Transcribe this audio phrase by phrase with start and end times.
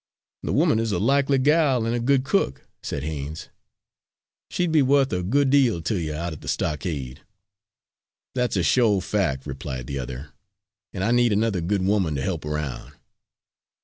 [0.41, 3.49] "The woman is a likely gal an' a good cook," said Haines.
[4.49, 7.21] "She'd be wuth a good 'eal to you out at the stockade."
[8.33, 10.29] "That's a shore fact," replied the other,
[10.91, 12.93] "an' I need another good woman to help aroun'.